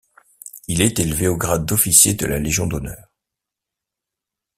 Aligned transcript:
Il 0.67 0.81
est 0.81 0.97
élevé 0.97 1.27
au 1.27 1.37
grade 1.37 1.63
d'officier 1.67 2.15
de 2.15 2.25
la 2.25 2.39
Légion 2.39 2.65
d'honneur. 2.65 3.07